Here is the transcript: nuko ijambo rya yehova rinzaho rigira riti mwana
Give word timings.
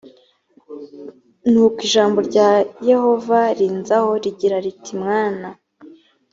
nuko 1.49 1.77
ijambo 1.87 2.17
rya 2.29 2.49
yehova 2.89 3.39
rinzaho 3.57 4.09
rigira 4.23 4.57
riti 4.65 4.93
mwana 5.01 5.47